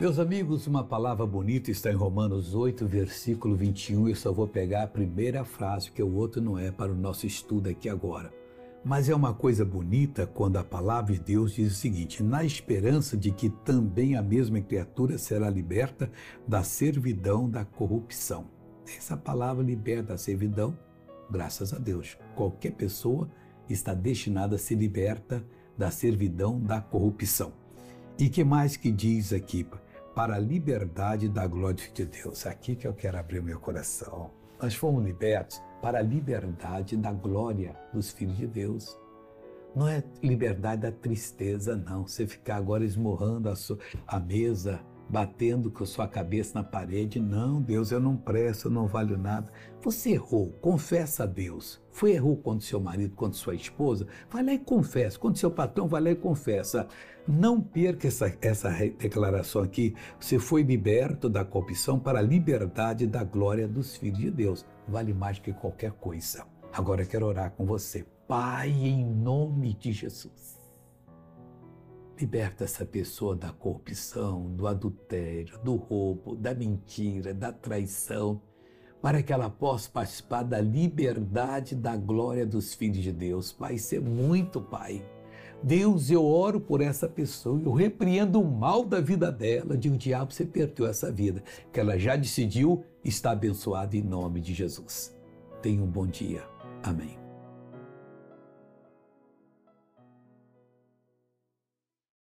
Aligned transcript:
Meus 0.00 0.20
amigos, 0.20 0.68
uma 0.68 0.84
palavra 0.84 1.26
bonita 1.26 1.72
está 1.72 1.90
em 1.90 1.96
Romanos 1.96 2.54
8, 2.54 2.86
versículo 2.86 3.56
21. 3.56 4.08
Eu 4.08 4.14
só 4.14 4.32
vou 4.32 4.46
pegar 4.46 4.84
a 4.84 4.86
primeira 4.86 5.44
frase, 5.44 5.88
porque 5.88 6.00
o 6.00 6.14
outro 6.14 6.40
não 6.40 6.56
é 6.56 6.70
para 6.70 6.92
o 6.92 6.94
nosso 6.94 7.26
estudo 7.26 7.68
aqui 7.68 7.88
agora. 7.88 8.32
Mas 8.84 9.08
é 9.08 9.14
uma 9.14 9.34
coisa 9.34 9.64
bonita 9.64 10.24
quando 10.24 10.56
a 10.56 10.62
palavra 10.62 11.14
de 11.14 11.18
Deus 11.18 11.54
diz 11.54 11.72
o 11.72 11.74
seguinte: 11.74 12.22
na 12.22 12.44
esperança 12.44 13.16
de 13.16 13.32
que 13.32 13.50
também 13.50 14.14
a 14.14 14.22
mesma 14.22 14.60
criatura 14.60 15.18
será 15.18 15.50
liberta 15.50 16.08
da 16.46 16.62
servidão 16.62 17.50
da 17.50 17.64
corrupção. 17.64 18.46
Essa 18.96 19.16
palavra 19.16 19.64
liberta 19.64 20.14
a 20.14 20.16
servidão, 20.16 20.78
graças 21.28 21.74
a 21.74 21.78
Deus. 21.78 22.16
Qualquer 22.36 22.70
pessoa 22.70 23.28
está 23.68 23.94
destinada 23.94 24.54
a 24.54 24.58
ser 24.60 24.76
liberta 24.76 25.44
da 25.76 25.90
servidão 25.90 26.60
da 26.60 26.80
corrupção. 26.80 27.52
E 28.16 28.28
que 28.28 28.42
mais 28.44 28.76
que 28.76 28.90
diz 28.90 29.32
aqui? 29.32 29.64
Para 30.18 30.34
a 30.34 30.38
liberdade 30.40 31.28
da 31.28 31.46
glória 31.46 31.88
de 31.94 32.04
Deus. 32.04 32.44
Aqui 32.44 32.74
que 32.74 32.88
eu 32.88 32.92
quero 32.92 33.16
abrir 33.16 33.40
meu 33.40 33.60
coração. 33.60 34.32
Nós 34.60 34.74
fomos 34.74 35.04
libertos 35.04 35.62
para 35.80 36.00
a 36.00 36.02
liberdade 36.02 36.96
da 36.96 37.12
glória 37.12 37.76
dos 37.94 38.10
filhos 38.10 38.36
de 38.36 38.48
Deus. 38.48 38.98
Não 39.76 39.86
é 39.86 40.02
liberdade 40.20 40.82
da 40.82 40.90
tristeza, 40.90 41.76
não. 41.76 42.04
Você 42.04 42.26
ficar 42.26 42.56
agora 42.56 42.84
esmorrando 42.84 43.48
a, 43.48 43.54
sua, 43.54 43.78
a 44.08 44.18
mesa, 44.18 44.80
batendo 45.08 45.70
com 45.70 45.84
a 45.84 45.86
sua 45.86 46.06
cabeça 46.06 46.58
na 46.58 46.64
parede. 46.64 47.18
Não, 47.18 47.60
Deus, 47.62 47.90
eu 47.90 48.00
não 48.00 48.16
presto, 48.16 48.66
eu 48.68 48.70
não 48.70 48.86
valho 48.86 49.16
nada. 49.16 49.50
Você 49.82 50.10
errou, 50.10 50.50
confessa 50.60 51.22
a 51.22 51.26
Deus. 51.26 51.80
Foi 51.90 52.12
errou 52.12 52.36
contra 52.36 52.66
seu 52.66 52.80
marido, 52.80 53.14
contra 53.14 53.38
sua 53.38 53.54
esposa? 53.54 54.06
Vai 54.30 54.44
lá 54.44 54.52
e 54.52 54.58
confessa. 54.58 55.18
Contra 55.18 55.40
seu 55.40 55.50
patrão, 55.50 55.88
vai 55.88 56.00
lá 56.00 56.10
e 56.10 56.16
confessa. 56.16 56.86
Não 57.26 57.60
perca 57.60 58.08
essa, 58.08 58.36
essa 58.40 58.70
declaração 58.70 59.62
aqui. 59.62 59.94
Você 60.18 60.38
foi 60.38 60.62
liberto 60.62 61.28
da 61.28 61.44
corrupção 61.44 61.98
para 61.98 62.18
a 62.18 62.22
liberdade 62.22 63.06
da 63.06 63.24
glória 63.24 63.66
dos 63.66 63.96
filhos 63.96 64.18
de 64.18 64.30
Deus. 64.30 64.66
Vale 64.86 65.12
mais 65.12 65.38
que 65.38 65.52
qualquer 65.52 65.92
coisa. 65.92 66.46
Agora 66.72 67.02
eu 67.02 67.06
quero 67.06 67.26
orar 67.26 67.52
com 67.52 67.64
você. 67.64 68.04
Pai, 68.26 68.70
em 68.70 69.04
nome 69.04 69.74
de 69.74 69.92
Jesus. 69.92 70.67
Liberta 72.18 72.64
essa 72.64 72.84
pessoa 72.84 73.36
da 73.36 73.52
corrupção, 73.52 74.50
do 74.54 74.66
adultério, 74.66 75.56
do 75.62 75.76
roubo, 75.76 76.34
da 76.34 76.52
mentira, 76.52 77.32
da 77.32 77.52
traição, 77.52 78.42
para 79.00 79.22
que 79.22 79.32
ela 79.32 79.48
possa 79.48 79.88
participar 79.88 80.42
da 80.42 80.60
liberdade, 80.60 81.76
da 81.76 81.96
glória 81.96 82.44
dos 82.44 82.74
filhos 82.74 82.98
de 82.98 83.12
Deus. 83.12 83.52
Pai, 83.52 83.74
isso 83.74 83.94
é 83.94 84.00
muito, 84.00 84.60
Pai. 84.60 85.06
Deus, 85.62 86.10
eu 86.10 86.24
oro 86.24 86.60
por 86.60 86.80
essa 86.80 87.08
pessoa, 87.08 87.60
eu 87.64 87.72
repreendo 87.72 88.40
o 88.40 88.50
mal 88.50 88.84
da 88.84 89.00
vida 89.00 89.30
dela, 89.30 89.76
de 89.76 89.88
um 89.88 89.96
diabo 89.96 90.32
você 90.32 90.44
perdeu 90.44 90.86
essa 90.86 91.12
vida, 91.12 91.42
que 91.72 91.78
ela 91.78 91.96
já 91.96 92.16
decidiu, 92.16 92.84
está 93.04 93.30
abençoada 93.30 93.96
em 93.96 94.02
nome 94.02 94.40
de 94.40 94.54
Jesus. 94.54 95.16
Tenha 95.62 95.82
um 95.82 95.86
bom 95.86 96.06
dia. 96.06 96.42
Amém. 96.82 97.27